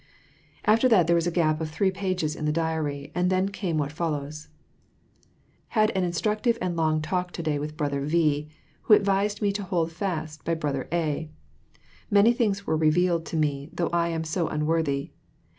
[0.65, 3.77] After that there was a gap of three pages in the diary, and then came
[3.77, 4.47] what follows:—
[5.77, 8.49] Had an instructive and long talk to day with brother V
[8.81, 11.29] who advised me to hold fast by brother A.
[12.09, 15.11] Many things were revealed to me, though I am so unworthy.